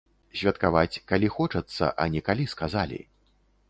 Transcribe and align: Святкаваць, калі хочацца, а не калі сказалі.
Святкаваць, 0.39 1.01
калі 1.13 1.31
хочацца, 1.37 1.93
а 2.01 2.11
не 2.17 2.27
калі 2.31 2.53
сказалі. 2.59 2.99